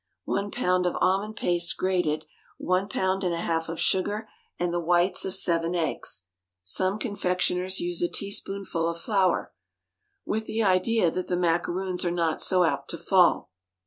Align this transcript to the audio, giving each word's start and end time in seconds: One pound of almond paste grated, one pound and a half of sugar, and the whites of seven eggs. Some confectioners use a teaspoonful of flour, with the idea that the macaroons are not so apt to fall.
One 0.25 0.49
pound 0.49 0.87
of 0.87 0.95
almond 0.99 1.35
paste 1.35 1.77
grated, 1.77 2.25
one 2.57 2.89
pound 2.89 3.23
and 3.23 3.35
a 3.35 3.41
half 3.41 3.69
of 3.69 3.79
sugar, 3.79 4.27
and 4.57 4.73
the 4.73 4.79
whites 4.79 5.25
of 5.25 5.35
seven 5.35 5.75
eggs. 5.75 6.23
Some 6.63 6.97
confectioners 6.97 7.79
use 7.79 8.01
a 8.01 8.07
teaspoonful 8.09 8.89
of 8.89 8.99
flour, 8.99 9.53
with 10.25 10.47
the 10.47 10.63
idea 10.63 11.11
that 11.11 11.27
the 11.27 11.37
macaroons 11.37 12.03
are 12.03 12.09
not 12.09 12.41
so 12.41 12.63
apt 12.63 12.89
to 12.89 12.97
fall. 12.97 13.51